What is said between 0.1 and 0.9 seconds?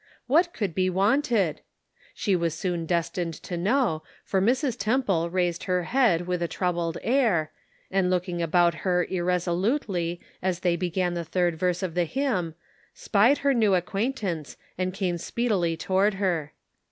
What could be